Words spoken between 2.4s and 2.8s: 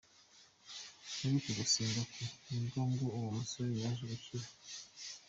nibwo